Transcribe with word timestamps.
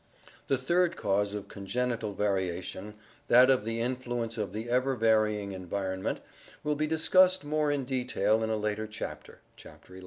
The 0.47 0.57
third 0.57 0.97
cause 0.97 1.35
of 1.35 1.47
congenital 1.47 2.15
variation, 2.15 2.95
that 3.27 3.51
of 3.51 3.63
the 3.63 3.79
influence 3.81 4.35
of 4.35 4.51
the 4.51 4.67
ever 4.67 4.95
varying 4.95 5.51
environment, 5.51 6.21
will 6.63 6.75
be 6.75 6.87
discussed 6.87 7.43
more 7.45 7.69
in 7.71 7.85
detail 7.85 8.41
in 8.41 8.49
140 8.49 8.51
ORGANIC 8.51 8.77
EVOLUTION 8.79 8.79
a 8.79 8.81
later 8.81 8.87
chapter 9.27 9.41
(Chapter 9.55 9.97
XI). 9.97 9.99